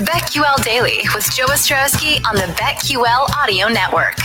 BetQL 0.00 0.64
Daily 0.64 1.00
with 1.14 1.30
Joe 1.34 1.44
Ostrowski 1.44 2.26
on 2.26 2.34
the 2.34 2.50
BetQL 2.58 3.28
Audio 3.36 3.68
Network. 3.68 4.16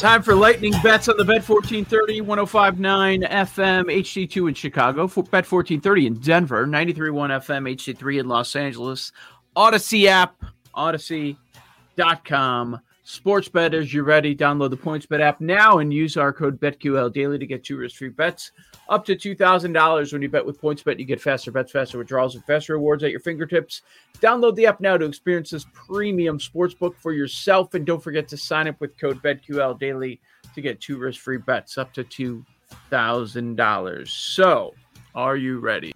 Time 0.00 0.20
for 0.20 0.34
lightning 0.34 0.72
bets 0.82 1.08
on 1.08 1.16
the 1.16 1.24
Bet 1.24 1.48
1430, 1.48 2.22
1059 2.22 3.22
FM, 3.22 3.84
HD2 3.84 4.48
in 4.48 4.54
Chicago, 4.54 5.06
Bet 5.06 5.48
1430 5.48 6.06
in 6.08 6.14
Denver, 6.14 6.66
931 6.66 7.30
FM, 7.30 7.72
HD3 7.76 8.18
in 8.18 8.26
Los 8.26 8.56
Angeles, 8.56 9.12
Audacy 9.54 10.06
app, 10.06 10.42
Audacy.com. 10.74 12.80
Sports 13.06 13.48
betters, 13.48 13.92
you're 13.92 14.02
ready? 14.02 14.34
Download 14.34 14.70
the 14.70 14.78
PointsBet 14.78 15.20
app 15.20 15.38
now 15.38 15.76
and 15.76 15.92
use 15.92 16.16
our 16.16 16.32
code 16.32 16.58
BetQL 16.58 17.12
Daily 17.12 17.38
to 17.38 17.46
get 17.46 17.62
two 17.62 17.76
risk-free 17.76 18.08
bets 18.08 18.52
up 18.88 19.04
to 19.04 19.14
$2,000 19.14 20.10
when 20.10 20.22
you 20.22 20.30
bet 20.30 20.46
with 20.46 20.58
PointsBet. 20.58 20.98
You 20.98 21.04
get 21.04 21.20
faster 21.20 21.52
bets, 21.52 21.70
faster 21.70 21.98
withdrawals, 21.98 22.34
and 22.34 22.42
faster 22.46 22.72
rewards 22.72 23.04
at 23.04 23.10
your 23.10 23.20
fingertips. 23.20 23.82
Download 24.20 24.54
the 24.54 24.64
app 24.64 24.80
now 24.80 24.96
to 24.96 25.04
experience 25.04 25.50
this 25.50 25.66
premium 25.74 26.38
sportsbook 26.38 26.96
for 26.96 27.12
yourself. 27.12 27.74
And 27.74 27.84
don't 27.84 28.02
forget 28.02 28.26
to 28.28 28.38
sign 28.38 28.68
up 28.68 28.80
with 28.80 28.96
code 28.96 29.22
BetQL 29.22 29.78
Daily 29.78 30.18
to 30.54 30.62
get 30.62 30.80
two 30.80 30.96
risk-free 30.96 31.38
bets 31.38 31.76
up 31.76 31.92
to 31.92 32.04
$2,000. 32.04 34.08
So, 34.08 34.74
are 35.14 35.36
you 35.36 35.58
ready? 35.58 35.92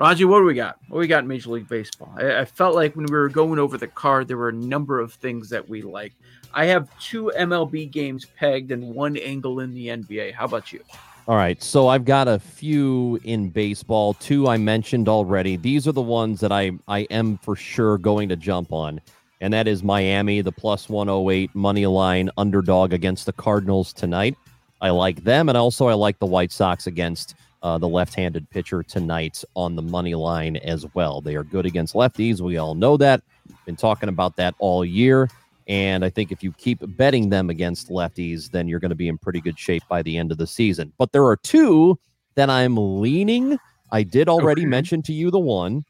Raji, 0.00 0.24
what 0.24 0.38
do 0.38 0.44
we 0.44 0.54
got? 0.54 0.78
What 0.88 0.96
do 0.96 1.00
we 1.00 1.06
got 1.06 1.24
in 1.24 1.28
Major 1.28 1.50
League 1.50 1.68
Baseball? 1.68 2.10
I, 2.16 2.40
I, 2.40 2.44
felt 2.46 2.74
like 2.74 2.96
when 2.96 3.04
we 3.04 3.12
were 3.12 3.28
going 3.28 3.58
over 3.58 3.76
the 3.76 3.86
card, 3.86 4.28
there 4.28 4.38
were 4.38 4.48
a 4.48 4.52
number 4.52 4.98
of 4.98 5.12
things 5.12 5.50
that 5.50 5.68
we 5.68 5.82
like. 5.82 6.14
I 6.52 6.66
have 6.66 6.88
two 6.98 7.32
MLB 7.38 7.90
games 7.90 8.26
pegged 8.36 8.72
and 8.72 8.94
one 8.94 9.16
angle 9.16 9.60
in 9.60 9.74
the 9.74 9.88
NBA. 9.88 10.34
How 10.34 10.44
about 10.44 10.72
you? 10.72 10.80
All 11.28 11.36
right, 11.36 11.62
so 11.62 11.88
I've 11.88 12.04
got 12.04 12.26
a 12.26 12.38
few 12.38 13.20
in 13.22 13.50
baseball. 13.50 14.14
Two 14.14 14.48
I 14.48 14.56
mentioned 14.56 15.08
already. 15.08 15.56
These 15.56 15.86
are 15.86 15.92
the 15.92 16.00
ones 16.00 16.40
that 16.40 16.50
I 16.50 16.72
I 16.88 17.00
am 17.10 17.38
for 17.38 17.54
sure 17.54 17.98
going 17.98 18.28
to 18.30 18.36
jump 18.36 18.72
on, 18.72 19.00
and 19.40 19.52
that 19.52 19.68
is 19.68 19.84
Miami, 19.84 20.40
the 20.40 20.50
108 20.50 21.54
money 21.54 21.86
line 21.86 22.30
underdog 22.36 22.92
against 22.92 23.26
the 23.26 23.32
Cardinals 23.32 23.92
tonight. 23.92 24.36
I 24.80 24.90
like 24.90 25.22
them, 25.22 25.48
and 25.48 25.56
also 25.56 25.86
I 25.86 25.94
like 25.94 26.18
the 26.18 26.26
White 26.26 26.50
Sox 26.50 26.86
against 26.86 27.34
uh, 27.62 27.78
the 27.78 27.88
left-handed 27.88 28.48
pitcher 28.50 28.82
tonight 28.82 29.44
on 29.54 29.76
the 29.76 29.82
money 29.82 30.14
line 30.14 30.56
as 30.56 30.86
well. 30.94 31.20
They 31.20 31.36
are 31.36 31.44
good 31.44 31.66
against 31.66 31.94
lefties. 31.94 32.40
We 32.40 32.56
all 32.56 32.74
know 32.74 32.96
that. 32.96 33.22
Been 33.66 33.76
talking 33.76 34.08
about 34.08 34.36
that 34.36 34.54
all 34.58 34.84
year. 34.84 35.28
And 35.70 36.04
I 36.04 36.10
think 36.10 36.32
if 36.32 36.42
you 36.42 36.50
keep 36.54 36.80
betting 36.96 37.28
them 37.28 37.48
against 37.48 37.90
lefties, 37.90 38.50
then 38.50 38.66
you're 38.66 38.80
going 38.80 38.88
to 38.90 38.96
be 38.96 39.06
in 39.06 39.16
pretty 39.16 39.40
good 39.40 39.56
shape 39.56 39.84
by 39.88 40.02
the 40.02 40.18
end 40.18 40.32
of 40.32 40.38
the 40.38 40.46
season. 40.46 40.92
But 40.98 41.12
there 41.12 41.24
are 41.24 41.36
two 41.36 41.96
that 42.34 42.50
I'm 42.50 42.76
leaning. 42.76 43.56
I 43.92 44.02
did 44.02 44.28
already 44.28 44.62
okay. 44.62 44.68
mention 44.68 45.00
to 45.02 45.12
you 45.12 45.30
the 45.30 45.38
one, 45.38 45.84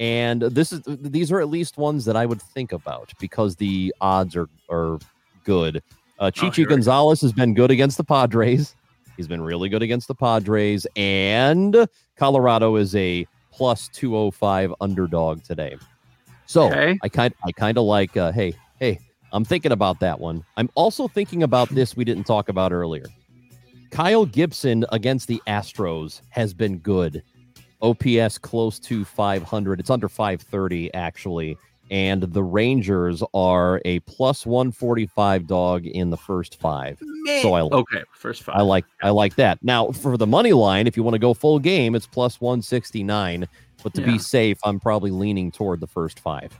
and 0.00 0.42
this 0.42 0.72
is 0.72 0.82
these 0.86 1.30
are 1.30 1.40
at 1.40 1.48
least 1.48 1.78
ones 1.78 2.04
that 2.04 2.16
I 2.16 2.26
would 2.26 2.42
think 2.42 2.72
about 2.72 3.12
because 3.20 3.54
the 3.54 3.94
odds 4.00 4.34
are 4.34 4.48
are 4.68 4.98
good. 5.44 5.84
Uh, 6.18 6.32
Chichi 6.32 6.66
oh, 6.66 6.68
Gonzalez 6.68 7.20
has 7.20 7.32
been 7.32 7.54
good 7.54 7.70
against 7.70 7.98
the 7.98 8.04
Padres. 8.04 8.74
He's 9.16 9.28
been 9.28 9.42
really 9.42 9.68
good 9.68 9.82
against 9.82 10.08
the 10.08 10.16
Padres, 10.16 10.84
and 10.96 11.86
Colorado 12.16 12.74
is 12.74 12.96
a 12.96 13.24
plus 13.52 13.86
205 13.92 14.74
underdog 14.80 15.44
today. 15.44 15.76
So 16.46 16.64
okay. 16.64 16.98
I 17.04 17.08
kind 17.08 17.32
I 17.46 17.52
kind 17.52 17.78
of 17.78 17.84
like 17.84 18.16
uh, 18.16 18.32
hey 18.32 18.54
hey 18.80 18.98
I'm 19.32 19.44
thinking 19.44 19.72
about 19.72 20.00
that 20.00 20.20
one. 20.20 20.44
I'm 20.56 20.70
also 20.74 21.08
thinking 21.08 21.42
about 21.42 21.68
this 21.70 21.96
we 21.96 22.04
didn't 22.04 22.24
talk 22.24 22.48
about 22.48 22.72
earlier. 22.72 23.06
Kyle 23.90 24.24
Gibson 24.24 24.84
against 24.92 25.28
the 25.28 25.42
Astros 25.46 26.20
has 26.30 26.54
been 26.54 26.78
good. 26.78 27.22
OPS 27.80 28.38
close 28.38 28.78
to 28.78 29.04
500. 29.04 29.80
It's 29.80 29.90
under 29.90 30.08
530 30.08 30.94
actually 30.94 31.56
and 31.92 32.22
the 32.22 32.42
Rangers 32.42 33.22
are 33.34 33.82
a 33.84 34.00
plus 34.00 34.46
145 34.46 35.46
dog 35.46 35.86
in 35.86 36.08
the 36.08 36.16
first 36.16 36.58
five. 36.58 36.98
Man. 37.02 37.42
So 37.42 37.52
I 37.52 37.60
okay, 37.60 38.02
first 38.14 38.42
five. 38.44 38.56
I 38.56 38.62
like 38.62 38.86
I 39.02 39.10
like 39.10 39.36
that. 39.36 39.58
Now 39.62 39.90
for 39.92 40.16
the 40.16 40.26
money 40.26 40.54
line, 40.54 40.86
if 40.86 40.96
you 40.96 41.02
want 41.02 41.14
to 41.14 41.18
go 41.18 41.34
full 41.34 41.58
game, 41.58 41.94
it's 41.94 42.06
plus 42.06 42.40
169. 42.40 43.46
But 43.82 43.92
to 43.94 44.00
yeah. 44.00 44.06
be 44.06 44.18
safe, 44.18 44.58
I'm 44.64 44.80
probably 44.80 45.10
leaning 45.10 45.52
toward 45.52 45.80
the 45.80 45.86
first 45.86 46.18
five. 46.20 46.58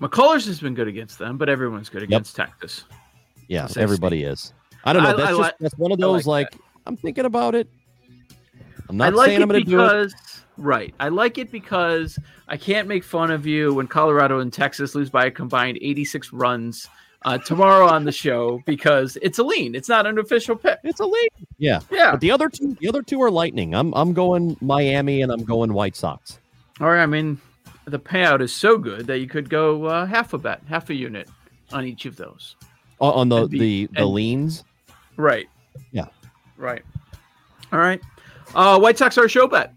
McCullers 0.00 0.46
has 0.46 0.60
been 0.60 0.74
good 0.74 0.88
against 0.88 1.18
them, 1.18 1.36
but 1.36 1.48
everyone's 1.48 1.88
good 1.88 2.02
against 2.02 2.36
yep. 2.36 2.48
Texas. 2.48 2.84
Yeah, 3.48 3.68
everybody 3.76 4.22
is. 4.22 4.54
I 4.84 4.92
don't 4.92 5.02
know. 5.02 5.16
That's 5.16 5.38
I, 5.38 5.42
just 5.42 5.54
that's 5.60 5.78
one 5.78 5.92
of 5.92 5.98
those 5.98 6.26
like, 6.26 6.54
like 6.54 6.62
I'm 6.86 6.96
thinking 6.96 7.26
about 7.26 7.54
it. 7.54 7.68
I'm 8.88 8.96
not 8.96 9.14
like 9.14 9.28
saying 9.28 9.42
I'm 9.42 9.48
going 9.48 9.62
to 9.62 9.70
do 9.70 9.80
it. 9.80 10.12
Right. 10.56 10.94
I 11.00 11.08
like 11.08 11.38
it 11.38 11.50
because 11.50 12.18
I 12.48 12.56
can't 12.56 12.88
make 12.88 13.04
fun 13.04 13.30
of 13.30 13.46
you 13.46 13.74
when 13.74 13.86
Colorado 13.86 14.40
and 14.40 14.52
Texas 14.52 14.94
lose 14.94 15.10
by 15.10 15.26
a 15.26 15.30
combined 15.30 15.78
86 15.80 16.32
runs 16.32 16.88
uh, 17.24 17.38
tomorrow 17.38 17.86
on 17.86 18.04
the 18.04 18.12
show 18.12 18.60
because 18.66 19.16
it's 19.22 19.38
a 19.38 19.42
lean. 19.42 19.74
It's 19.74 19.88
not 19.88 20.06
an 20.06 20.18
official 20.18 20.56
pick. 20.56 20.78
It's 20.82 21.00
a 21.00 21.06
lean. 21.06 21.28
Yeah. 21.58 21.80
Yeah. 21.90 22.12
But 22.12 22.20
the 22.20 22.30
other 22.30 22.48
two, 22.48 22.76
the 22.80 22.88
other 22.88 23.02
two 23.02 23.22
are 23.22 23.30
lightning. 23.30 23.74
I'm 23.74 23.92
I'm 23.94 24.12
going 24.12 24.56
Miami 24.60 25.22
and 25.22 25.30
I'm 25.30 25.44
going 25.44 25.72
White 25.72 25.96
Sox. 25.96 26.38
All 26.80 26.88
right. 26.88 27.02
I 27.02 27.06
mean, 27.06 27.40
the 27.90 27.98
payout 27.98 28.40
is 28.40 28.52
so 28.52 28.78
good 28.78 29.06
that 29.06 29.18
you 29.18 29.26
could 29.26 29.48
go 29.48 29.84
uh, 29.84 30.06
half 30.06 30.32
a 30.32 30.38
bet, 30.38 30.62
half 30.68 30.90
a 30.90 30.94
unit 30.94 31.28
on 31.72 31.84
each 31.84 32.06
of 32.06 32.16
those. 32.16 32.56
on 33.00 33.28
the 33.28 33.46
be, 33.46 33.58
the 33.58 33.86
the 33.92 34.02
and, 34.02 34.10
leans. 34.10 34.64
Right. 35.16 35.48
Yeah. 35.92 36.06
Right. 36.56 36.82
All 37.72 37.78
right. 37.78 38.00
Uh, 38.54 38.78
White 38.78 38.98
Sox 38.98 39.16
are 39.18 39.24
a 39.24 39.28
show 39.28 39.46
bet. 39.46 39.74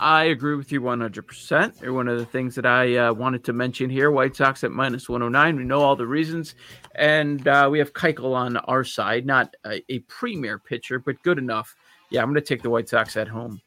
I 0.00 0.24
agree 0.24 0.54
with 0.54 0.70
you 0.70 0.80
100%. 0.80 1.78
They're 1.78 1.92
one 1.92 2.06
of 2.08 2.18
the 2.18 2.24
things 2.24 2.54
that 2.54 2.66
I 2.66 2.96
uh, 2.96 3.12
wanted 3.12 3.44
to 3.44 3.52
mention 3.52 3.90
here. 3.90 4.10
White 4.10 4.36
Sox 4.36 4.62
at 4.62 4.70
minus 4.70 5.08
109. 5.08 5.56
We 5.56 5.64
know 5.64 5.80
all 5.80 5.96
the 5.96 6.06
reasons. 6.06 6.54
And 6.94 7.46
uh, 7.48 7.68
we 7.70 7.78
have 7.80 7.92
Keuchel 7.92 8.34
on 8.34 8.56
our 8.56 8.84
side, 8.84 9.26
not 9.26 9.54
a, 9.66 9.82
a 9.92 9.98
premier 10.00 10.58
pitcher, 10.58 11.00
but 11.00 11.20
good 11.22 11.38
enough. 11.38 11.74
Yeah, 12.10 12.22
I'm 12.22 12.28
going 12.28 12.36
to 12.36 12.40
take 12.40 12.62
the 12.62 12.70
White 12.70 12.88
Sox 12.88 13.16
at 13.16 13.28
home. 13.28 13.60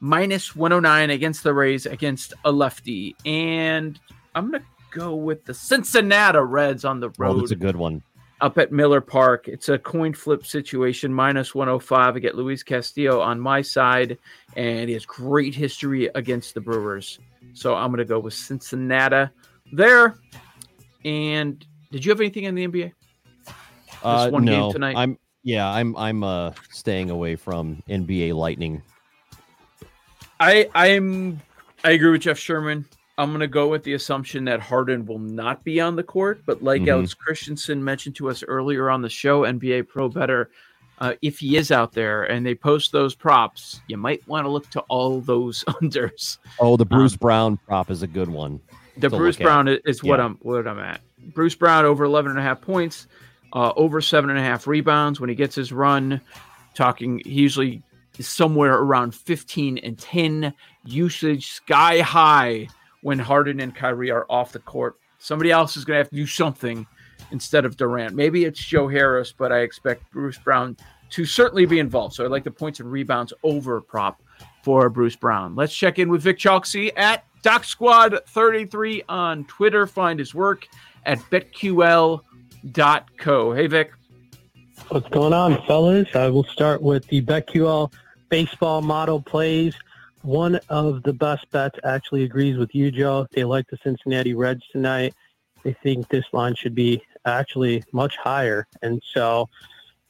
Minus 0.00 0.54
109 0.54 1.10
against 1.10 1.42
the 1.42 1.54
Rays 1.54 1.86
against 1.86 2.34
a 2.44 2.52
lefty. 2.52 3.16
And 3.24 3.98
I'm 4.34 4.50
going 4.50 4.62
to 4.62 4.68
go 4.90 5.14
with 5.14 5.44
the 5.44 5.54
Cincinnati 5.54 6.38
Reds 6.38 6.84
on 6.84 7.00
the 7.00 7.10
road. 7.18 7.36
Oh, 7.36 7.38
that's 7.40 7.52
a 7.52 7.56
good 7.56 7.76
one 7.76 8.02
up 8.40 8.58
at 8.58 8.72
Miller 8.72 9.00
Park. 9.00 9.48
It's 9.48 9.68
a 9.68 9.78
coin 9.78 10.12
flip 10.12 10.44
situation, 10.44 11.12
minus 11.12 11.54
105. 11.54 12.16
I 12.16 12.18
get 12.18 12.34
Luis 12.34 12.62
Castillo 12.62 13.20
on 13.20 13.40
my 13.40 13.62
side, 13.62 14.18
and 14.54 14.88
he 14.88 14.94
has 14.94 15.06
great 15.06 15.54
history 15.54 16.10
against 16.14 16.54
the 16.54 16.60
Brewers. 16.60 17.18
So 17.54 17.74
I'm 17.74 17.88
going 17.88 17.98
to 17.98 18.04
go 18.04 18.18
with 18.18 18.34
Cincinnati 18.34 19.30
there. 19.72 20.16
And 21.04 21.64
did 21.90 22.04
you 22.04 22.10
have 22.10 22.20
anything 22.20 22.44
in 22.44 22.54
the 22.54 22.66
NBA? 22.66 22.92
Uh, 24.02 24.30
one 24.30 24.44
no, 24.44 24.64
game 24.64 24.72
tonight. 24.72 24.96
I'm 24.96 25.18
yeah, 25.42 25.66
I'm 25.70 25.96
I'm 25.96 26.22
uh 26.22 26.52
staying 26.70 27.10
away 27.10 27.36
from 27.36 27.82
NBA 27.88 28.34
Lightning. 28.34 28.82
I 30.40 30.68
I'm 30.74 31.40
I 31.84 31.92
agree 31.92 32.10
with 32.10 32.22
Jeff 32.22 32.38
Sherman. 32.38 32.86
I'm 33.16 33.30
going 33.30 33.40
to 33.40 33.46
go 33.46 33.68
with 33.68 33.84
the 33.84 33.92
assumption 33.94 34.44
that 34.46 34.60
Harden 34.60 35.06
will 35.06 35.20
not 35.20 35.62
be 35.62 35.80
on 35.80 35.94
the 35.94 36.02
court. 36.02 36.42
But 36.46 36.62
like 36.62 36.82
mm-hmm. 36.82 36.90
Alex 36.90 37.14
Christensen 37.14 37.82
mentioned 37.82 38.16
to 38.16 38.28
us 38.28 38.42
earlier 38.42 38.90
on 38.90 39.02
the 39.02 39.08
show, 39.08 39.42
NBA 39.42 39.88
Pro 39.88 40.08
Better, 40.08 40.50
uh, 40.98 41.14
if 41.22 41.38
he 41.38 41.56
is 41.56 41.70
out 41.70 41.92
there 41.92 42.24
and 42.24 42.44
they 42.44 42.54
post 42.54 42.92
those 42.92 43.14
props, 43.14 43.80
you 43.88 43.96
might 43.96 44.26
want 44.26 44.44
to 44.44 44.48
look 44.48 44.68
to 44.70 44.80
all 44.82 45.20
those 45.20 45.64
unders. 45.68 46.38
Oh, 46.58 46.76
the 46.76 46.84
Bruce 46.84 47.12
um, 47.12 47.18
Brown 47.20 47.56
prop 47.58 47.90
is 47.90 48.02
a 48.02 48.06
good 48.06 48.28
one. 48.28 48.60
The 48.96 49.10
Bruce 49.10 49.36
Brown 49.36 49.68
at. 49.68 49.80
is 49.84 50.02
what 50.02 50.18
yeah. 50.18 50.26
I'm 50.26 50.38
what 50.42 50.66
I'm 50.66 50.78
at. 50.78 51.00
Bruce 51.34 51.54
Brown 51.54 51.84
over 51.84 52.04
11 52.04 52.30
and 52.30 52.38
a 52.38 52.42
half 52.42 52.60
points, 52.60 53.06
uh, 53.52 53.72
over 53.76 54.00
seven 54.00 54.30
and 54.30 54.38
a 54.38 54.42
half 54.42 54.66
rebounds 54.66 55.20
when 55.20 55.28
he 55.28 55.34
gets 55.34 55.54
his 55.54 55.72
run. 55.72 56.20
Talking, 56.74 57.22
he 57.24 57.32
usually 57.32 57.82
is 58.18 58.28
somewhere 58.28 58.74
around 58.74 59.14
15 59.14 59.78
and 59.78 59.98
10 59.98 60.52
usage 60.84 61.52
sky 61.52 62.00
high 62.00 62.68
when 63.02 63.18
Harden 63.18 63.60
and 63.60 63.74
Kyrie 63.74 64.10
are 64.10 64.26
off 64.28 64.52
the 64.52 64.58
court. 64.60 64.96
Somebody 65.18 65.50
else 65.50 65.76
is 65.76 65.84
going 65.84 65.96
to 65.96 65.98
have 65.98 66.10
to 66.10 66.16
do 66.16 66.26
something 66.26 66.86
instead 67.30 67.64
of 67.64 67.76
Durant. 67.76 68.14
Maybe 68.14 68.44
it's 68.44 68.62
Joe 68.62 68.88
Harris, 68.88 69.32
but 69.32 69.52
I 69.52 69.60
expect 69.60 70.10
Bruce 70.10 70.38
Brown 70.38 70.76
to 71.10 71.24
certainly 71.24 71.66
be 71.66 71.78
involved. 71.78 72.14
So 72.14 72.24
I 72.24 72.28
like 72.28 72.44
the 72.44 72.50
points 72.50 72.80
and 72.80 72.90
rebounds 72.90 73.32
over 73.42 73.80
prop 73.80 74.20
for 74.62 74.88
Bruce 74.88 75.16
Brown. 75.16 75.54
Let's 75.54 75.74
check 75.74 75.98
in 75.98 76.08
with 76.08 76.22
Vic 76.22 76.38
Chalksey 76.38 76.92
at 76.96 77.24
Doc 77.42 77.64
Squad 77.64 78.18
33 78.28 79.04
on 79.08 79.44
Twitter. 79.44 79.86
Find 79.86 80.18
his 80.18 80.34
work 80.34 80.66
at 81.04 81.18
betql.co. 81.30 82.22
Hey, 83.52 83.66
Vic. 83.66 83.92
What's 84.88 85.08
going 85.08 85.32
on, 85.32 85.62
fellas? 85.66 86.08
I 86.14 86.28
will 86.28 86.44
start 86.44 86.82
with 86.82 87.06
the 87.06 87.22
BetQL 87.22 87.92
baseball 88.34 88.82
model 88.82 89.22
plays. 89.22 89.76
One 90.22 90.58
of 90.68 91.04
the 91.04 91.12
best 91.12 91.48
bets 91.52 91.78
actually 91.84 92.24
agrees 92.24 92.56
with 92.58 92.74
you, 92.74 92.90
Joe. 92.90 93.28
They 93.30 93.44
like 93.44 93.68
the 93.68 93.76
Cincinnati 93.84 94.34
Reds 94.34 94.64
tonight. 94.72 95.14
They 95.62 95.76
think 95.84 96.08
this 96.08 96.24
line 96.32 96.56
should 96.56 96.74
be 96.74 97.00
actually 97.24 97.84
much 97.92 98.16
higher. 98.16 98.66
And 98.82 99.00
so 99.12 99.48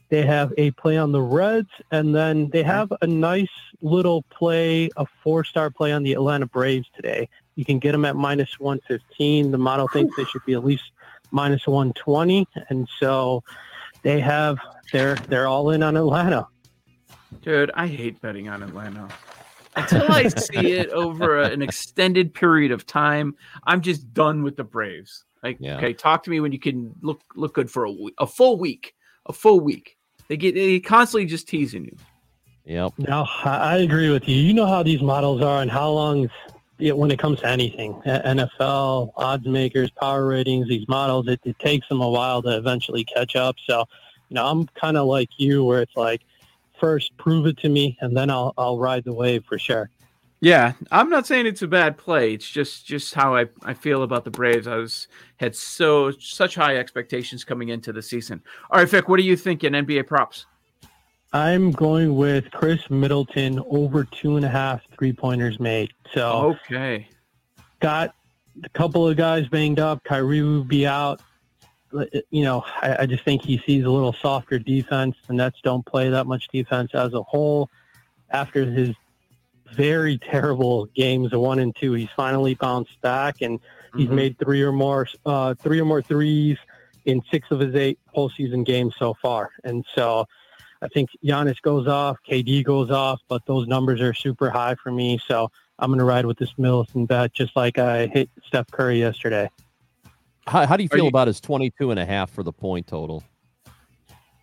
they 0.09 0.23
have 0.25 0.55
a 0.57 0.71
play 0.71 0.97
on 0.97 1.13
the 1.13 1.21
Reds, 1.21 1.69
and 1.91 2.15
then 2.15 2.49
they 2.49 2.63
have 2.63 2.91
a 3.03 3.07
nice 3.07 3.55
little 3.83 4.23
play, 4.31 4.89
a 4.97 5.05
four-star 5.23 5.69
play 5.69 5.93
on 5.93 6.03
the 6.03 6.15
Atlanta 6.15 6.47
Braves 6.47 6.89
today. 6.97 7.29
You 7.57 7.67
can 7.67 7.79
get 7.79 7.93
them 7.93 8.07
at 8.07 8.17
minus 8.17 8.59
115. 8.59 9.51
The 9.51 9.59
model 9.59 9.87
thinks 9.87 10.17
they 10.17 10.25
should 10.25 10.47
be 10.47 10.55
at 10.55 10.65
least 10.65 10.93
minus 11.31 11.67
120. 11.67 12.49
And 12.71 12.89
so 12.99 13.45
they 14.03 14.19
have, 14.21 14.57
they're, 14.95 15.17
they're 15.29 15.47
all 15.47 15.69
in 15.69 15.83
on 15.83 15.99
Atlanta. 15.99 16.47
Dude, 17.43 17.71
I 17.75 17.87
hate 17.87 18.21
betting 18.21 18.49
on 18.49 18.63
Atlanta. 18.63 19.09
Until 19.77 20.11
I 20.11 20.29
see 20.29 20.73
it 20.73 20.91
over 20.91 21.41
an 21.41 21.63
extended 21.63 22.33
period 22.33 22.71
of 22.71 22.87
time, 22.87 23.35
I'm 23.65 23.81
just 23.81 24.13
done 24.15 24.43
with 24.43 24.57
the 24.57 24.65
Braves. 24.65 25.25
Like, 25.43 25.59
yeah. 25.61 25.77
okay, 25.77 25.93
talk 25.93 26.23
to 26.25 26.31
me 26.31 26.41
when 26.41 26.53
you 26.53 26.59
can 26.59 26.95
look 27.03 27.21
look 27.35 27.55
good 27.55 27.71
for 27.71 27.87
a, 27.87 27.95
a 28.19 28.27
full 28.27 28.59
week. 28.59 28.95
A 29.27 29.33
full 29.33 29.61
week. 29.61 29.97
They 30.29 30.37
get 30.37 30.55
they 30.55 30.81
constantly 30.81 31.27
just 31.27 31.49
teasing 31.49 31.85
you. 31.85 31.97
Yep. 32.65 32.95
No, 32.99 33.27
I 33.45 33.79
agree 33.79 34.11
with 34.11 34.27
you. 34.27 34.37
You 34.37 34.55
know 34.55 34.67
how 34.67 34.83
these 34.83 35.03
models 35.03 35.43
are 35.43 35.61
and 35.61 35.71
how 35.71 35.91
long 35.91 36.31
when 36.79 37.11
it 37.11 37.19
comes 37.19 37.41
to 37.41 37.47
anything, 37.47 37.95
NFL, 38.05 39.13
odds 39.17 39.47
makers, 39.47 39.91
power 39.91 40.27
ratings, 40.27 40.69
these 40.69 40.87
models, 40.89 41.29
it, 41.29 41.41
it 41.45 41.59
takes 41.59 41.89
them 41.89 42.01
a 42.01 42.09
while 42.09 42.43
to 42.43 42.57
eventually 42.57 43.05
catch 43.05 43.37
up. 43.37 43.57
So, 43.69 43.85
you 44.29 44.35
know, 44.35 44.47
I'm 44.47 44.67
kind 44.69 44.97
of 44.97 45.07
like 45.07 45.29
you 45.37 45.65
where 45.65 45.83
it's 45.83 45.97
like, 45.97 46.23
first 46.85 47.17
prove 47.17 47.47
it 47.47 47.57
to 47.57 47.71
me 47.71 47.97
and 48.03 48.15
then 48.15 48.29
I'll, 48.29 48.53
I'll 48.59 48.79
ride 48.79 49.05
the 49.05 49.15
wave 49.15 49.45
for 49.47 49.59
sure. 49.59 49.89
Yeah, 50.41 50.75
I'm 50.93 51.09
not 51.09 51.27
saying 51.27 51.47
it's 51.47 51.63
a 51.63 51.67
bad 51.67 51.97
play. 51.97 52.35
It's 52.35 52.47
just 52.47 52.85
just 52.85 53.15
how 53.15 53.35
I, 53.35 53.47
I 53.63 53.73
feel 53.73 54.03
about 54.03 54.25
the 54.25 54.31
Braves. 54.31 54.67
I 54.67 54.77
was 54.77 55.09
had 55.39 55.57
so 55.57 56.11
such 56.11 56.55
high 56.55 56.77
expectations 56.77 57.45
coming 57.45 57.71
into 57.71 57.95
the 57.95 58.03
season. 58.03 58.43
All 58.71 58.79
right, 58.79 58.89
Vic, 58.89 59.09
what 59.09 59.19
are 59.19 59.23
you 59.23 59.37
thinking? 59.37 59.73
NBA 59.73 60.07
props? 60.07 60.45
I'm 61.33 61.71
going 61.71 62.15
with 62.15 62.51
Khris 62.51 62.91
Middleton 62.91 63.59
over 63.71 64.05
two 64.05 64.37
and 64.37 64.45
a 64.45 64.51
half 64.51 64.83
three 64.99 65.15
pointers 65.15 65.59
made. 65.59 65.95
So 66.13 66.55
okay, 66.67 67.09
got 67.81 68.15
a 68.63 68.69
couple 68.69 69.09
of 69.09 69.17
guys 69.17 69.49
banged 69.49 69.81
up. 69.81 70.05
Kyrie 70.05 70.43
will 70.43 70.63
be 70.63 70.87
out. 70.87 71.23
You 72.31 72.45
know, 72.45 72.65
I, 72.83 72.97
I 73.01 73.07
just 73.07 73.25
think 73.25 73.43
he 73.43 73.63
sees 73.67 73.85
a 73.85 73.91
little 73.91 74.13
softer 74.13 74.59
defense. 74.59 75.17
The 75.27 75.35
Nets 75.35 75.61
don't 75.63 75.85
play 75.85 76.11
that 76.11 76.27
much 76.27 76.49
defense 76.49 76.91
as 76.95 77.15
a 77.15 77.23
whole. 77.23 77.71
After 78.31 78.65
his 78.65 78.95
very 79.75 80.19
terrible 80.19 80.87
games, 80.87 81.31
the 81.31 81.39
one 81.39 81.59
and 81.59 81.75
two. 81.75 81.93
He's 81.93 82.09
finally 82.17 82.55
bounced 82.55 83.01
back, 83.01 83.43
and 83.43 83.61
he's 83.97 84.07
mm-hmm. 84.07 84.15
made 84.15 84.39
three 84.39 84.63
or 84.63 84.73
more, 84.73 85.07
uh, 85.27 85.55
three 85.55 85.81
or 85.81 85.85
more 85.85 86.03
threes 86.03 86.59
in 87.05 87.23
six 87.31 87.51
of 87.51 87.61
his 87.61 87.75
eight 87.75 87.99
postseason 88.15 88.65
games 88.65 88.95
so 88.99 89.15
far. 89.15 89.51
And 89.63 89.85
so, 89.95 90.27
I 90.83 90.89
think 90.89 91.11
Giannis 91.25 91.61
goes 91.63 91.87
off, 91.89 92.19
KD 92.29 92.63
goes 92.65 92.91
off, 92.91 93.21
but 93.29 93.47
those 93.47 93.67
numbers 93.67 94.01
are 94.01 94.13
super 94.13 94.51
high 94.51 94.75
for 94.75 94.93
me. 94.93 95.19
So 95.27 95.51
I'm 95.79 95.89
going 95.89 95.99
to 95.99 96.05
ride 96.05 96.27
with 96.27 96.39
this 96.39 96.53
Middleton 96.59 97.07
bet, 97.07 97.33
just 97.33 97.57
like 97.57 97.79
I 97.79 98.07
hit 98.07 98.29
Steph 98.47 98.71
Curry 98.71 98.99
yesterday. 98.99 99.51
How, 100.47 100.67
how 100.67 100.77
do 100.77 100.83
you 100.83 100.89
feel 100.89 101.05
you- 101.05 101.09
about 101.09 101.27
his 101.27 101.41
22 101.41 101.91
and 101.91 102.01
a 102.01 102.05
half 102.05 102.31
for 102.31 102.43
the 102.43 102.53
point 102.53 102.87
total? 102.87 103.23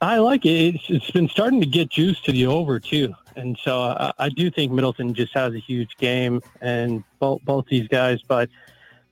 I 0.01 0.17
like 0.17 0.45
it. 0.45 0.75
It's, 0.75 0.83
it's 0.89 1.11
been 1.11 1.29
starting 1.29 1.61
to 1.61 1.67
get 1.67 1.89
juice 1.89 2.19
to 2.21 2.31
the 2.31 2.47
over 2.47 2.79
too, 2.79 3.13
and 3.35 3.55
so 3.63 3.81
I, 3.81 4.11
I 4.17 4.29
do 4.29 4.49
think 4.49 4.71
Middleton 4.71 5.13
just 5.13 5.31
has 5.35 5.53
a 5.53 5.59
huge 5.59 5.95
game, 5.97 6.41
and 6.59 7.03
both 7.19 7.43
both 7.45 7.67
these 7.67 7.87
guys. 7.87 8.19
But 8.27 8.49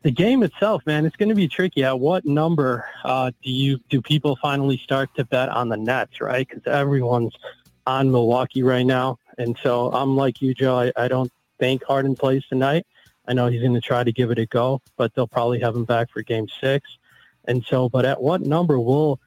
the 0.01 0.09
game 0.09 0.41
itself, 0.41 0.81
man, 0.87 1.05
it's 1.05 1.15
going 1.15 1.29
to 1.29 1.35
be 1.35 1.47
tricky. 1.47 1.83
At 1.83 1.99
what 1.99 2.25
number 2.25 2.85
uh, 3.03 3.29
do 3.43 3.51
you 3.51 3.79
do 3.89 4.01
people 4.01 4.35
finally 4.41 4.77
start 4.77 5.13
to 5.15 5.25
bet 5.25 5.49
on 5.49 5.69
the 5.69 5.77
Nets, 5.77 6.21
right? 6.21 6.47
Because 6.47 6.65
everyone's 6.65 7.35
on 7.85 8.09
Milwaukee 8.11 8.63
right 8.63 8.85
now, 8.85 9.19
and 9.37 9.55
so 9.61 9.91
I'm 9.91 10.15
like 10.15 10.41
you, 10.41 10.55
Joe. 10.55 10.75
I, 10.75 10.91
I 10.97 11.07
don't 11.07 11.31
think 11.59 11.83
Harden 11.83 12.15
plays 12.15 12.43
tonight. 12.49 12.87
I 13.29 13.33
know 13.33 13.45
he's 13.45 13.61
going 13.61 13.75
to 13.75 13.81
try 13.81 14.03
to 14.03 14.11
give 14.11 14.31
it 14.31 14.39
a 14.39 14.47
go, 14.47 14.81
but 14.97 15.13
they'll 15.13 15.27
probably 15.27 15.59
have 15.59 15.75
him 15.75 15.85
back 15.85 16.09
for 16.11 16.23
Game 16.23 16.47
Six. 16.59 16.97
And 17.45 17.63
so, 17.63 17.87
but 17.87 18.03
at 18.03 18.19
what 18.21 18.41
number 18.41 18.79
will 18.79 19.19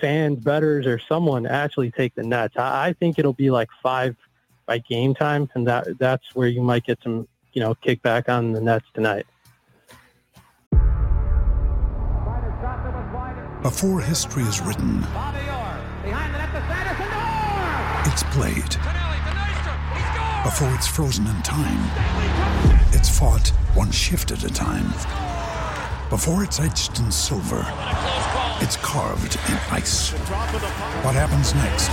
fans, 0.00 0.40
betters, 0.40 0.84
or 0.84 0.98
someone 0.98 1.46
actually 1.46 1.92
take 1.92 2.16
the 2.16 2.24
Nets. 2.24 2.56
I, 2.56 2.88
I 2.88 2.92
think 2.92 3.20
it'll 3.20 3.32
be 3.32 3.50
like 3.50 3.68
five 3.82 4.16
by 4.66 4.78
game 4.78 5.14
time, 5.14 5.48
and 5.54 5.64
that 5.68 5.96
that's 5.98 6.34
where 6.34 6.48
you 6.48 6.60
might 6.60 6.84
get 6.84 6.98
some, 7.04 7.28
you 7.52 7.60
know, 7.60 7.76
kickback 7.76 8.28
on 8.28 8.50
the 8.50 8.60
Nets 8.60 8.86
tonight. 8.92 9.26
Before 13.62 14.00
history 14.00 14.42
is 14.42 14.60
written, 14.60 15.04
Orr, 15.14 15.80
net, 16.04 16.50
it's 18.06 18.22
played. 18.24 19.05
Before 20.46 20.72
it's 20.76 20.86
frozen 20.86 21.26
in 21.26 21.42
time, 21.42 21.90
it's 22.92 23.08
fought 23.18 23.48
one 23.74 23.90
shift 23.90 24.30
at 24.30 24.44
a 24.44 24.48
time. 24.48 24.92
Before 26.08 26.44
it's 26.44 26.60
etched 26.60 27.00
in 27.00 27.10
silver 27.10 27.66
it's 28.62 28.76
carved 28.76 29.40
in 29.48 29.54
ice. 29.74 30.12
What 31.02 31.16
happens 31.16 31.52
next 31.52 31.88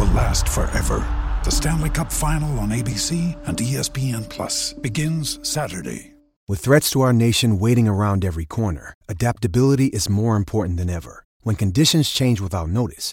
will 0.00 0.14
last 0.14 0.48
forever. 0.48 1.06
The 1.44 1.50
Stanley 1.50 1.90
Cup 1.90 2.10
Final 2.10 2.58
on 2.60 2.70
ABC 2.70 3.36
and 3.46 3.58
ESPN 3.58 4.30
Plus 4.30 4.72
begins 4.72 5.38
Saturday. 5.46 6.14
With 6.48 6.60
threats 6.60 6.88
to 6.92 7.02
our 7.02 7.12
nation 7.12 7.58
waiting 7.58 7.86
around 7.86 8.24
every 8.24 8.46
corner, 8.46 8.94
adaptability 9.10 9.88
is 9.88 10.08
more 10.08 10.36
important 10.36 10.78
than 10.78 10.88
ever. 10.88 11.26
When 11.42 11.56
conditions 11.56 12.08
change 12.08 12.40
without 12.40 12.70
notice, 12.70 13.12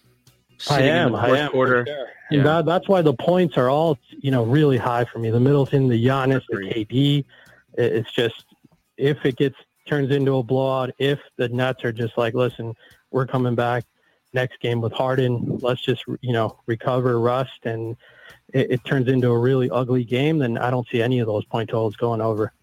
I 0.69 0.81
am. 0.81 1.15
I 1.15 1.37
am. 1.37 1.51
Quarter. 1.51 1.85
Sure. 1.87 2.07
Yeah. 2.29 2.43
That, 2.43 2.65
that's 2.65 2.87
why 2.87 3.01
the 3.01 3.13
points 3.13 3.57
are 3.57 3.69
all, 3.69 3.97
you 4.09 4.31
know, 4.31 4.43
really 4.43 4.77
high 4.77 5.05
for 5.05 5.19
me. 5.19 5.31
The 5.31 5.39
Middleton, 5.39 5.87
the 5.87 6.05
Giannis, 6.05 6.43
the 6.49 6.57
KD. 6.57 7.25
It's 7.73 8.11
just 8.11 8.45
if 8.97 9.25
it 9.25 9.37
gets 9.37 9.55
turns 9.87 10.11
into 10.11 10.37
a 10.37 10.43
blowout, 10.43 10.91
if 10.99 11.19
the 11.37 11.49
Nets 11.49 11.83
are 11.83 11.91
just 11.91 12.17
like, 12.17 12.33
listen, 12.33 12.73
we're 13.11 13.27
coming 13.27 13.55
back 13.55 13.85
next 14.33 14.59
game 14.61 14.79
with 14.79 14.93
Harden, 14.93 15.59
let's 15.61 15.81
just 15.81 16.03
you 16.21 16.33
know 16.33 16.59
recover 16.65 17.19
rust, 17.19 17.65
and 17.65 17.97
it, 18.53 18.71
it 18.71 18.85
turns 18.85 19.07
into 19.07 19.29
a 19.29 19.37
really 19.37 19.69
ugly 19.69 20.03
game, 20.03 20.37
then 20.37 20.57
I 20.57 20.69
don't 20.69 20.87
see 20.87 21.01
any 21.01 21.19
of 21.19 21.27
those 21.27 21.45
point 21.45 21.69
totals 21.69 21.95
going 21.95 22.21
over. 22.21 22.53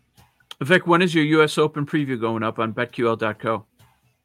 Vic, 0.61 0.87
when 0.87 1.03
is 1.03 1.15
your 1.15 1.25
U.S. 1.25 1.59
Open 1.59 1.87
preview 1.87 2.21
going 2.21 2.43
up 2.43 2.59
on 2.59 2.73
BetQL.co? 2.73 3.65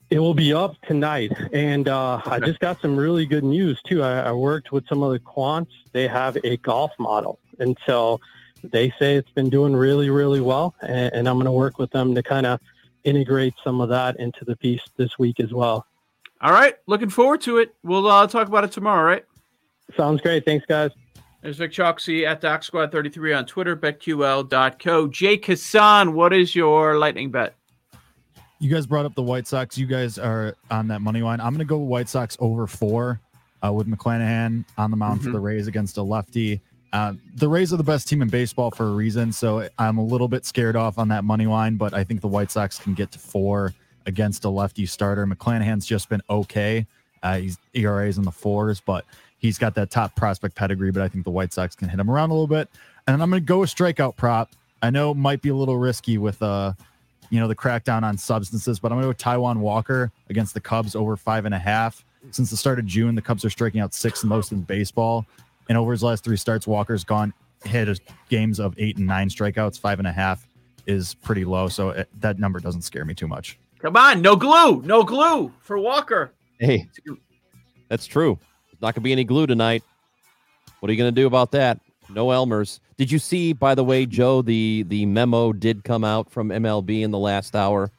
It 0.09 0.19
will 0.19 0.33
be 0.33 0.53
up 0.53 0.79
tonight, 0.83 1.31
and 1.53 1.87
uh, 1.87 2.15
okay. 2.15 2.31
I 2.31 2.39
just 2.39 2.59
got 2.59 2.79
some 2.81 2.95
really 2.95 3.25
good 3.25 3.43
news 3.43 3.81
too. 3.87 4.03
I, 4.03 4.19
I 4.19 4.31
worked 4.31 4.71
with 4.71 4.87
some 4.87 5.01
of 5.01 5.11
the 5.11 5.19
quants; 5.19 5.71
they 5.91 6.07
have 6.07 6.37
a 6.43 6.57
golf 6.57 6.91
model, 6.99 7.39
and 7.59 7.77
so 7.85 8.19
they 8.63 8.93
say 8.99 9.15
it's 9.15 9.31
been 9.31 9.49
doing 9.49 9.75
really, 9.75 10.09
really 10.09 10.41
well. 10.41 10.75
And, 10.81 11.13
and 11.13 11.29
I'm 11.29 11.35
going 11.35 11.45
to 11.45 11.51
work 11.51 11.79
with 11.79 11.91
them 11.91 12.13
to 12.15 12.23
kind 12.23 12.45
of 12.45 12.59
integrate 13.03 13.53
some 13.63 13.81
of 13.81 13.89
that 13.89 14.19
into 14.19 14.45
the 14.45 14.55
piece 14.55 14.81
this 14.97 15.17
week 15.19 15.39
as 15.39 15.53
well. 15.53 15.85
All 16.41 16.51
right, 16.51 16.75
looking 16.87 17.09
forward 17.09 17.41
to 17.41 17.57
it. 17.57 17.73
We'll 17.83 18.07
uh, 18.07 18.27
talk 18.27 18.47
about 18.47 18.63
it 18.63 18.71
tomorrow, 18.71 19.05
right? 19.05 19.25
Sounds 19.95 20.21
great. 20.21 20.45
Thanks, 20.45 20.65
guys. 20.65 20.91
There's 21.41 21.57
Vic 21.57 21.71
Chalksey 21.71 22.25
at 22.25 22.39
Doc 22.39 22.63
Squad 22.63 22.91
33 22.91 23.33
on 23.33 23.45
Twitter, 23.45 23.75
betql.co. 23.75 25.07
Jay 25.07 25.37
Kassan, 25.37 26.13
what 26.13 26.31
is 26.33 26.55
your 26.55 26.97
lightning 26.97 27.31
bet? 27.31 27.55
You 28.63 28.69
guys 28.69 28.85
brought 28.85 29.05
up 29.05 29.13
the 29.13 29.21
White 29.21 29.45
Sox. 29.45 29.77
You 29.77 29.85
guys 29.85 30.17
are 30.17 30.55
on 30.71 30.87
that 30.87 31.01
money 31.01 31.21
line. 31.21 31.41
I'm 31.41 31.49
going 31.49 31.59
to 31.59 31.65
go 31.65 31.79
White 31.79 32.07
Sox 32.07 32.37
over 32.39 32.65
four 32.65 33.19
uh, 33.61 33.73
with 33.73 33.87
McClanahan 33.87 34.63
on 34.77 34.89
the 34.89 34.95
mound 34.95 35.19
mm-hmm. 35.19 35.27
for 35.27 35.33
the 35.33 35.39
Rays 35.41 35.67
against 35.67 35.97
a 35.97 36.01
lefty. 36.01 36.61
Uh, 36.93 37.11
the 37.35 37.49
Rays 37.49 37.73
are 37.73 37.77
the 37.77 37.83
best 37.83 38.07
team 38.07 38.21
in 38.21 38.29
baseball 38.29 38.71
for 38.71 38.87
a 38.87 38.91
reason, 38.91 39.33
so 39.33 39.67
I'm 39.77 39.97
a 39.97 40.03
little 40.03 40.29
bit 40.29 40.45
scared 40.45 40.77
off 40.77 40.97
on 40.97 41.09
that 41.09 41.25
money 41.25 41.45
line, 41.45 41.75
but 41.75 41.93
I 41.93 42.05
think 42.05 42.21
the 42.21 42.29
White 42.29 42.51
Sox 42.51 42.79
can 42.79 42.93
get 42.93 43.11
to 43.11 43.19
four 43.19 43.73
against 44.05 44.45
a 44.45 44.49
lefty 44.49 44.85
starter. 44.85 45.27
McClanahan's 45.27 45.85
just 45.85 46.07
been 46.07 46.21
okay. 46.29 46.87
Uh, 47.21 47.39
he's 47.39 47.57
ERAs 47.73 48.17
in 48.17 48.23
the 48.23 48.31
fours, 48.31 48.79
but 48.79 49.03
he's 49.39 49.57
got 49.57 49.75
that 49.75 49.91
top 49.91 50.15
prospect 50.15 50.55
pedigree. 50.55 50.91
But 50.91 51.03
I 51.03 51.09
think 51.09 51.25
the 51.25 51.31
White 51.31 51.51
Sox 51.51 51.75
can 51.75 51.89
hit 51.89 51.99
him 51.99 52.09
around 52.09 52.29
a 52.29 52.33
little 52.33 52.47
bit. 52.47 52.69
And 53.07 53.21
I'm 53.21 53.29
going 53.29 53.41
to 53.41 53.45
go 53.45 53.63
a 53.63 53.65
strikeout 53.65 54.15
prop. 54.15 54.51
I 54.81 54.89
know 54.89 55.11
it 55.11 55.17
might 55.17 55.41
be 55.41 55.49
a 55.49 55.55
little 55.55 55.77
risky 55.77 56.17
with 56.17 56.41
uh, 56.41 56.73
you 57.33 57.39
know, 57.39 57.47
the 57.47 57.55
crackdown 57.55 58.03
on 58.03 58.15
substances, 58.15 58.79
but 58.79 58.91
I'm 58.91 59.01
going 59.01 59.11
to 59.11 59.17
go 59.17 59.31
Taijuan 59.31 59.57
Walker 59.57 60.11
against 60.29 60.53
the 60.53 60.59
Cubs 60.59 60.95
over 60.95 61.17
five 61.17 61.45
and 61.45 61.55
a 61.55 61.57
half. 61.57 62.05
Since 62.29 62.51
the 62.51 62.57
start 62.57 62.77
of 62.77 62.85
June, 62.85 63.15
the 63.15 63.23
Cubs 63.23 63.43
are 63.43 63.49
striking 63.49 63.81
out 63.81 63.91
sixth 63.91 64.23
most 64.23 64.51
in 64.51 64.61
baseball. 64.61 65.25
And 65.67 65.75
over 65.75 65.91
his 65.91 66.03
last 66.03 66.23
three 66.23 66.37
starts, 66.37 66.67
Walker's 66.67 67.03
gone 67.03 67.33
hit 67.65 67.99
games 68.29 68.59
of 68.59 68.75
eight 68.77 68.97
and 68.97 69.07
nine 69.07 69.29
strikeouts. 69.29 69.79
Five 69.79 69.97
and 69.97 70.07
a 70.07 70.11
half 70.11 70.47
is 70.85 71.15
pretty 71.15 71.43
low, 71.43 71.67
so 71.69 71.89
it, 71.89 72.07
that 72.19 72.37
number 72.37 72.59
doesn't 72.59 72.83
scare 72.83 73.03
me 73.03 73.15
too 73.15 73.27
much. 73.27 73.57
Come 73.79 73.97
on, 73.97 74.21
no 74.21 74.35
glue, 74.35 74.83
no 74.83 75.01
glue 75.01 75.51
for 75.59 75.79
Walker. 75.79 76.33
Hey, 76.59 76.87
that's 77.89 78.05
true. 78.05 78.37
There's 78.69 78.79
not 78.79 78.93
gonna 78.93 79.03
be 79.03 79.11
any 79.11 79.23
glue 79.23 79.47
tonight. 79.47 79.81
What 80.81 80.89
are 80.89 80.93
you 80.93 80.99
gonna 80.99 81.11
do 81.11 81.25
about 81.25 81.49
that? 81.53 81.79
No 82.13 82.27
Elmers. 82.27 82.79
Did 82.97 83.11
you 83.11 83.19
see, 83.19 83.53
by 83.53 83.75
the 83.75 83.83
way, 83.83 84.05
Joe? 84.05 84.41
The 84.41 84.83
the 84.87 85.05
memo 85.05 85.53
did 85.53 85.83
come 85.83 86.03
out 86.03 86.29
from 86.29 86.49
MLB 86.49 87.01
in 87.01 87.11
the 87.11 87.19
last 87.19 87.55
hour. 87.55 87.91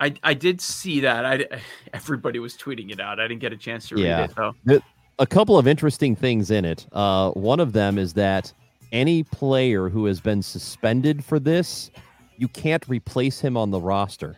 I 0.00 0.14
I 0.22 0.34
did 0.34 0.60
see 0.60 1.00
that. 1.00 1.24
I 1.24 1.46
everybody 1.92 2.38
was 2.38 2.56
tweeting 2.56 2.90
it 2.90 3.00
out. 3.00 3.20
I 3.20 3.28
didn't 3.28 3.40
get 3.40 3.52
a 3.52 3.56
chance 3.56 3.88
to 3.88 4.00
yeah. 4.00 4.20
read 4.20 4.30
it 4.30 4.36
though 4.36 4.80
a 5.20 5.26
couple 5.26 5.58
of 5.58 5.68
interesting 5.68 6.16
things 6.16 6.50
in 6.50 6.64
it. 6.64 6.86
Uh, 6.92 7.30
one 7.32 7.60
of 7.60 7.74
them 7.74 7.98
is 7.98 8.14
that 8.14 8.52
any 8.90 9.22
player 9.22 9.88
who 9.88 10.06
has 10.06 10.18
been 10.18 10.42
suspended 10.42 11.24
for 11.24 11.38
this, 11.38 11.90
you 12.38 12.48
can't 12.48 12.88
replace 12.88 13.38
him 13.38 13.56
on 13.56 13.70
the 13.70 13.80
roster. 13.80 14.36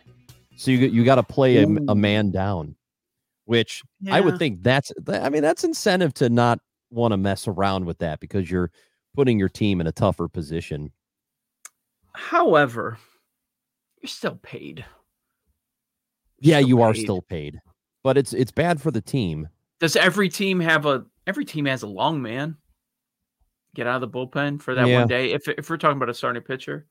So 0.57 0.69
you 0.69 0.77
you 0.87 1.03
got 1.03 1.15
to 1.15 1.23
play 1.23 1.63
a, 1.63 1.67
a, 1.87 1.95
man 1.95 2.29
down, 2.29 2.75
which 3.45 3.81
yeah. 4.01 4.13
I 4.13 4.19
would 4.19 4.37
think 4.37 4.61
that's 4.61 4.91
I 5.07 5.29
mean 5.29 5.41
that's 5.41 5.63
incentive 5.63 6.13
to 6.15 6.29
not 6.29 6.59
want 6.91 7.13
to 7.13 7.17
mess 7.17 7.47
around 7.47 7.85
with 7.85 7.97
that 7.99 8.19
because 8.19 8.51
you're 8.51 8.69
putting 9.13 9.39
your 9.39 9.49
team 9.49 9.81
in 9.81 9.87
a 9.87 9.91
tougher 9.91 10.27
position. 10.27 10.91
However, 12.13 12.97
you're 14.01 14.07
still 14.07 14.39
paid. 14.41 14.85
You're 16.39 16.55
yeah, 16.55 16.59
still 16.59 16.67
you 16.69 16.77
paid. 16.77 16.83
are 16.83 16.93
still 16.93 17.21
paid, 17.21 17.61
but 18.03 18.17
it's 18.17 18.33
it's 18.33 18.51
bad 18.51 18.81
for 18.81 18.91
the 18.91 19.01
team 19.01 19.47
does 19.83 19.97
every 19.97 20.29
team 20.29 20.61
have 20.61 20.85
a 20.85 21.03
every 21.27 21.43
team 21.43 21.65
has 21.65 21.83
a 21.83 21.87
long 21.87 22.21
man? 22.21 22.55
Get 23.75 23.85
out 23.85 24.01
of 24.01 24.09
the 24.09 24.17
bullpen 24.17 24.61
for 24.61 24.73
that 24.75 24.87
yeah. 24.87 24.99
one 24.99 25.09
day. 25.09 25.33
If 25.33 25.45
if 25.49 25.69
we're 25.69 25.75
talking 25.75 25.97
about 25.97 26.07
a 26.07 26.13
starting 26.13 26.41
pitcher. 26.41 26.87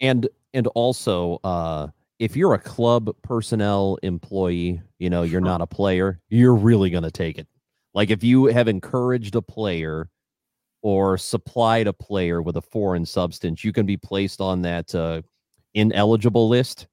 And 0.00 0.28
and 0.52 0.66
also 0.68 1.38
uh 1.44 1.86
if 2.18 2.34
you're 2.34 2.54
a 2.54 2.58
club 2.58 3.14
personnel 3.22 3.96
employee, 4.02 4.82
you 4.98 5.08
know, 5.08 5.22
you're 5.22 5.40
not 5.40 5.60
a 5.60 5.68
player, 5.68 6.20
you're 6.30 6.54
really 6.56 6.90
going 6.90 7.02
to 7.04 7.10
take 7.12 7.38
it. 7.38 7.46
Like 7.94 8.10
if 8.10 8.24
you 8.24 8.46
have 8.46 8.66
encouraged 8.66 9.36
a 9.36 9.42
player 9.42 10.08
or 10.82 11.16
supplied 11.16 11.86
a 11.86 11.92
player 11.92 12.42
with 12.42 12.56
a 12.56 12.62
foreign 12.62 13.06
substance, 13.06 13.64
you 13.64 13.72
can 13.72 13.86
be 13.86 13.96
placed 13.96 14.40
on 14.40 14.62
that 14.62 14.94
uh, 14.94 15.22
ineligible 15.74 16.48
list. 16.48 16.88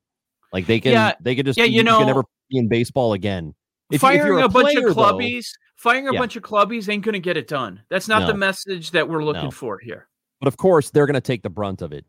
Like 0.54 0.66
they 0.66 0.80
can, 0.80 0.94
yeah, 0.94 1.14
they 1.20 1.36
can 1.36 1.46
just, 1.46 1.58
yeah, 1.58 1.66
you, 1.66 1.78
you 1.78 1.84
know, 1.84 1.98
can 1.98 2.08
never 2.08 2.24
be 2.50 2.58
in 2.58 2.68
baseball 2.68 3.14
again. 3.14 3.54
If, 3.92 4.02
firing 4.02 4.40
if 4.40 4.44
a, 4.44 4.46
a 4.46 4.50
bunch 4.50 4.76
of 4.76 4.84
clubbies, 4.96 5.46
though, 5.46 5.66
firing 5.76 6.08
a 6.08 6.14
yeah. 6.14 6.20
bunch 6.20 6.36
of 6.36 6.44
clubbies 6.44 6.90
ain't 6.90 7.04
going 7.04 7.14
to 7.14 7.20
get 7.20 7.38
it 7.38 7.48
done. 7.48 7.82
That's 7.90 8.08
not 8.08 8.22
no. 8.22 8.28
the 8.28 8.34
message 8.36 8.92
that 8.92 9.10
we're 9.10 9.24
looking 9.24 9.46
no. 9.46 9.52
for 9.52 9.80
here. 9.80 10.08
But 10.40 10.48
of 10.48 10.58
course, 10.58 10.90
they're 10.90 11.06
going 11.06 11.16
to 11.16 11.22
take 11.22 11.42
the 11.42 11.50
brunt 11.50 11.82
of 11.82 11.92
it. 11.92 12.06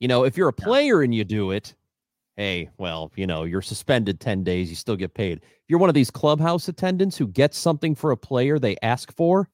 You 0.00 0.08
know, 0.08 0.24
if 0.24 0.36
you're 0.36 0.48
a 0.48 0.52
player 0.52 1.02
and 1.02 1.14
you 1.14 1.24
do 1.24 1.50
it, 1.50 1.74
hey, 2.36 2.68
well, 2.78 3.12
you 3.16 3.26
know, 3.26 3.44
you're 3.44 3.62
suspended 3.62 4.20
10 4.20 4.44
days, 4.44 4.68
you 4.68 4.76
still 4.76 4.96
get 4.96 5.14
paid. 5.14 5.38
If 5.38 5.62
you're 5.68 5.78
one 5.78 5.88
of 5.88 5.94
these 5.94 6.10
clubhouse 6.10 6.68
attendants 6.68 7.16
who 7.16 7.28
gets 7.28 7.56
something 7.56 7.94
for 7.94 8.10
a 8.10 8.16
player 8.16 8.58
they 8.58 8.76
ask 8.82 9.14
for, 9.14 9.48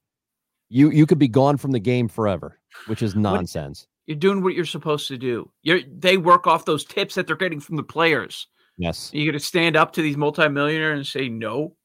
you 0.70 0.90
you 0.90 1.04
could 1.04 1.18
be 1.18 1.28
gone 1.28 1.56
from 1.58 1.72
the 1.72 1.78
game 1.78 2.08
forever, 2.08 2.58
which 2.86 3.02
is 3.02 3.14
nonsense. 3.14 3.86
You're 4.06 4.16
doing 4.16 4.42
what 4.42 4.54
you're 4.54 4.64
supposed 4.64 5.08
to 5.08 5.18
do. 5.18 5.50
You're 5.62 5.80
they 5.86 6.16
work 6.16 6.46
off 6.46 6.64
those 6.64 6.84
tips 6.84 7.16
that 7.16 7.26
they're 7.26 7.36
getting 7.36 7.60
from 7.60 7.76
the 7.76 7.82
players. 7.82 8.46
Yes. 8.78 9.10
You 9.12 9.26
going 9.26 9.38
to 9.38 9.44
stand 9.44 9.76
up 9.76 9.92
to 9.92 10.02
these 10.02 10.16
multimillionaires 10.16 10.96
and 10.96 11.06
say 11.06 11.28
no? 11.28 11.76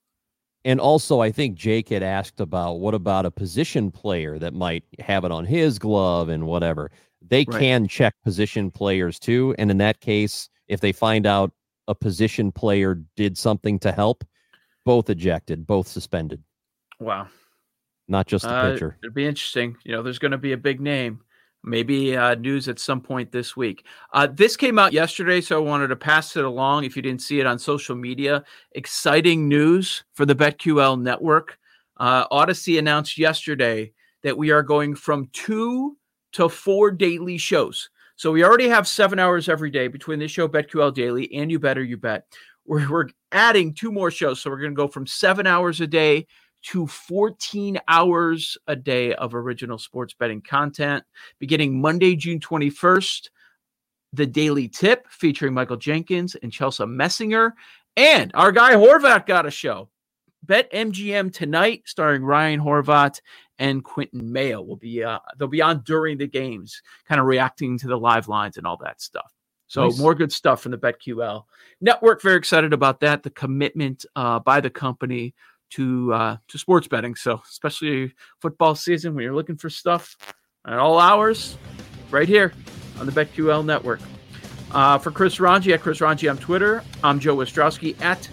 And 0.63 0.79
also, 0.79 1.19
I 1.19 1.29
think 1.29 1.57
Jake 1.57 1.89
had 1.89 2.01
asked 2.01 2.39
about 2.39 2.79
what 2.79 2.93
about 2.93 3.25
a 3.25 3.31
position 3.31 3.91
player 3.91 4.39
that 4.39 4.53
might 4.53 4.83
have 4.99 5.25
it 5.25 5.31
on 5.31 5.45
his 5.45 5.77
glove 5.77 6.29
and 6.29 6.47
whatever. 6.47 6.89
They 7.21 7.45
right. 7.47 7.59
can 7.59 7.87
check 7.87 8.15
position 8.23 8.71
players 8.71 9.19
too. 9.19 9.53
And 9.59 9.69
in 9.69 9.77
that 9.79 9.99
case, 9.99 10.49
if 10.67 10.79
they 10.79 10.91
find 10.91 11.27
out 11.27 11.51
a 11.87 11.93
position 11.93 12.51
player 12.51 13.01
did 13.15 13.37
something 13.37 13.77
to 13.79 13.91
help, 13.91 14.23
both 14.85 15.09
ejected, 15.09 15.67
both 15.67 15.87
suspended. 15.87 16.41
Wow. 16.99 17.27
Not 18.07 18.27
just 18.27 18.43
the 18.43 18.53
uh, 18.53 18.73
pitcher. 18.73 18.97
It'd 19.01 19.13
be 19.13 19.25
interesting. 19.25 19.77
You 19.83 19.93
know, 19.93 20.03
there's 20.03 20.19
going 20.19 20.31
to 20.31 20.37
be 20.37 20.53
a 20.53 20.57
big 20.57 20.79
name 20.79 21.21
maybe 21.65 22.15
uh, 22.15 22.35
news 22.35 22.67
at 22.67 22.79
some 22.79 23.01
point 23.01 23.31
this 23.31 23.57
week. 23.57 23.85
Uh, 24.13 24.27
this 24.27 24.55
came 24.55 24.77
out 24.79 24.93
yesterday, 24.93 25.41
so 25.41 25.57
I 25.57 25.67
wanted 25.67 25.87
to 25.87 25.95
pass 25.95 26.35
it 26.37 26.45
along. 26.45 26.83
If 26.83 26.95
you 26.95 27.01
didn't 27.01 27.21
see 27.21 27.39
it 27.39 27.47
on 27.47 27.59
social 27.59 27.95
media, 27.95 28.43
exciting 28.73 29.49
news 29.49 30.03
for 30.13 30.25
the 30.25 30.35
BetQL 30.35 31.01
network. 31.01 31.57
Uh, 31.97 32.27
Audacy 32.27 32.77
announced 32.77 33.17
yesterday 33.17 33.91
that 34.21 34.37
we 34.37 34.51
are 34.51 34.63
going 34.63 34.95
from 34.95 35.29
two 35.33 35.97
to 36.33 36.49
four 36.49 36.91
daily 36.91 37.37
shows. 37.37 37.89
So 38.15 38.31
we 38.31 38.43
already 38.43 38.69
have 38.69 38.87
seven 38.87 39.19
hours 39.19 39.49
every 39.49 39.69
day 39.69 39.87
between 39.87 40.19
this 40.19 40.31
show, 40.31 40.47
BetQL 40.47 40.93
Daily, 40.93 41.33
and 41.33 41.51
You 41.51 41.59
Better 41.59 41.83
You 41.83 41.97
Bet. 41.97 42.25
We're, 42.65 42.89
we're 42.89 43.09
adding 43.31 43.73
two 43.73 43.91
more 43.91 44.11
shows. 44.11 44.41
So 44.41 44.49
we're 44.49 44.59
going 44.59 44.71
to 44.71 44.75
go 44.75 44.87
from 44.87 45.07
seven 45.07 45.47
hours 45.47 45.81
a 45.81 45.87
day 45.87 46.27
to 46.65 46.87
14 46.87 47.79
hours 47.87 48.57
a 48.67 48.75
day 48.75 49.13
of 49.13 49.35
original 49.35 49.77
sports 49.77 50.15
betting 50.17 50.41
content 50.41 51.03
beginning 51.39 51.79
Monday, 51.79 52.15
June 52.15 52.39
21st. 52.39 53.29
The 54.13 54.25
Daily 54.25 54.69
Tip 54.69 55.07
featuring 55.09 55.53
Michael 55.53 55.75
Jenkins 55.75 56.35
and 56.35 56.51
Chelsea 56.51 56.85
Messinger. 56.85 57.51
And 57.97 58.31
our 58.33 58.51
guy 58.51 58.73
Horvat 58.73 59.25
got 59.25 59.45
a 59.45 59.51
show. 59.51 59.89
Bet 60.43 60.71
MGM 60.71 61.33
tonight, 61.33 61.83
starring 61.85 62.23
Ryan 62.23 62.61
Horvat 62.61 63.19
and 63.59 63.83
Quentin 63.83 64.31
Mayo. 64.31 64.61
Will 64.61 64.77
be 64.77 65.03
uh, 65.03 65.19
they'll 65.37 65.47
be 65.47 65.61
on 65.61 65.81
during 65.85 66.17
the 66.17 66.27
games, 66.27 66.81
kind 67.07 67.19
of 67.19 67.27
reacting 67.27 67.77
to 67.79 67.87
the 67.87 67.97
live 67.97 68.27
lines 68.27 68.57
and 68.57 68.65
all 68.65 68.77
that 68.77 69.01
stuff. 69.01 69.33
So 69.67 69.85
nice. 69.85 69.99
more 69.99 70.15
good 70.15 70.31
stuff 70.31 70.61
from 70.61 70.71
the 70.71 70.77
BetQL 70.77 71.43
network. 71.81 72.21
Very 72.21 72.37
excited 72.37 72.73
about 72.73 72.99
that. 73.01 73.23
The 73.23 73.31
commitment 73.31 74.05
uh, 74.15 74.39
by 74.39 74.61
the 74.61 74.69
company 74.69 75.33
to 75.75 76.13
uh, 76.13 76.37
to 76.47 76.57
sports 76.57 76.87
betting. 76.87 77.15
So 77.15 77.41
especially 77.49 78.13
football 78.39 78.75
season 78.75 79.13
when 79.13 79.23
you're 79.23 79.35
looking 79.35 79.57
for 79.57 79.69
stuff 79.69 80.15
at 80.65 80.79
all 80.79 80.99
hours, 80.99 81.57
right 82.11 82.27
here 82.27 82.53
on 82.99 83.05
the 83.05 83.11
BetQL 83.11 83.65
network. 83.65 83.99
Uh, 84.71 84.97
for 84.97 85.11
Chris 85.11 85.39
Ranji 85.39 85.73
at 85.73 85.81
Chris 85.81 86.01
Ranji 86.01 86.27
on 86.27 86.37
Twitter, 86.37 86.83
I'm 87.03 87.19
Joe 87.19 87.37
Ostrowski 87.37 87.99
at 88.01 88.27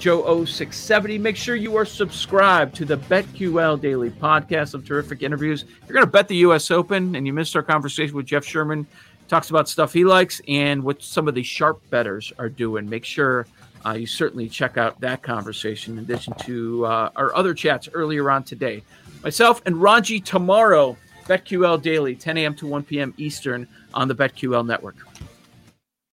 Joe0670. 0.00 1.18
Make 1.20 1.36
sure 1.36 1.54
you 1.54 1.76
are 1.76 1.84
subscribed 1.84 2.74
to 2.76 2.84
the 2.84 2.96
BetQL 2.96 3.80
Daily 3.80 4.10
Podcast. 4.10 4.70
Some 4.70 4.82
terrific 4.82 5.22
interviews. 5.22 5.64
You're 5.86 5.94
going 5.94 6.04
to 6.04 6.10
bet 6.10 6.28
the 6.28 6.36
U.S. 6.36 6.70
Open, 6.70 7.16
and 7.16 7.26
you 7.26 7.32
missed 7.32 7.56
our 7.56 7.62
conversation 7.62 8.14
with 8.14 8.26
Jeff 8.26 8.44
Sherman. 8.44 8.86
Talks 9.28 9.50
about 9.50 9.68
stuff 9.68 9.92
he 9.92 10.04
likes 10.04 10.40
and 10.46 10.82
what 10.82 11.02
some 11.02 11.28
of 11.28 11.34
the 11.34 11.42
sharp 11.42 11.80
betters 11.90 12.32
are 12.38 12.48
doing. 12.48 12.88
Make 12.88 13.04
sure 13.04 13.46
uh, 13.86 13.92
you 13.92 14.06
certainly 14.06 14.48
check 14.48 14.76
out 14.76 15.00
that 15.00 15.22
conversation 15.22 15.98
in 15.98 16.04
addition 16.04 16.34
to 16.34 16.84
uh, 16.86 17.10
our 17.14 17.34
other 17.34 17.54
chats 17.54 17.88
earlier 17.92 18.30
on 18.30 18.42
today. 18.42 18.82
Myself 19.22 19.62
and 19.64 19.80
Ranji 19.80 20.20
tomorrow, 20.20 20.96
BetQL 21.26 21.80
Daily, 21.80 22.16
10 22.16 22.38
a.m. 22.38 22.54
to 22.56 22.66
1 22.66 22.82
p.m. 22.84 23.14
Eastern 23.16 23.68
on 23.94 24.08
the 24.08 24.14
BetQL 24.14 24.66
Network. 24.66 24.96